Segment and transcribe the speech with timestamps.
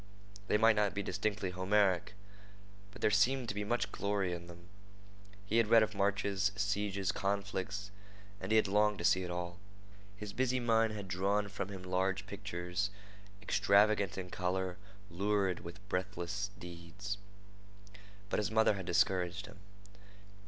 [0.47, 2.15] They might not be distinctly Homeric,
[2.89, 4.67] but there seemed to be much glory in them.
[5.45, 7.91] He had read of marches, sieges, conflicts,
[8.39, 9.59] and he had longed to see it all.
[10.17, 12.89] His busy mind had drawn for him large pictures
[13.43, 14.77] extravagant in color,
[15.11, 17.19] lurid with breathless deeds.
[18.31, 19.59] But his mother had discouraged him.